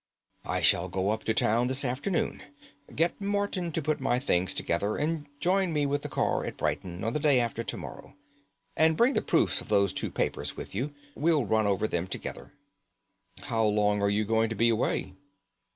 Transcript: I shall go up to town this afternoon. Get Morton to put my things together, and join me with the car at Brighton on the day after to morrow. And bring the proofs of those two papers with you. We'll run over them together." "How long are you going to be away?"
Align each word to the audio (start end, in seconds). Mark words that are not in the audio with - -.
I 0.47 0.61
shall 0.61 0.89
go 0.89 1.11
up 1.11 1.25
to 1.25 1.33
town 1.35 1.67
this 1.67 1.85
afternoon. 1.85 2.41
Get 2.95 3.21
Morton 3.21 3.71
to 3.73 3.83
put 3.83 3.99
my 3.99 4.17
things 4.17 4.55
together, 4.55 4.97
and 4.97 5.27
join 5.39 5.71
me 5.71 5.85
with 5.85 6.01
the 6.01 6.09
car 6.09 6.43
at 6.43 6.57
Brighton 6.57 7.03
on 7.03 7.13
the 7.13 7.19
day 7.19 7.39
after 7.39 7.63
to 7.63 7.77
morrow. 7.77 8.15
And 8.75 8.97
bring 8.97 9.13
the 9.13 9.21
proofs 9.21 9.61
of 9.61 9.69
those 9.69 9.93
two 9.93 10.09
papers 10.09 10.57
with 10.57 10.73
you. 10.73 10.91
We'll 11.13 11.45
run 11.45 11.67
over 11.67 11.87
them 11.87 12.07
together." 12.07 12.51
"How 13.43 13.63
long 13.63 14.01
are 14.01 14.09
you 14.09 14.25
going 14.25 14.49
to 14.49 14.55
be 14.55 14.69
away?" 14.69 15.13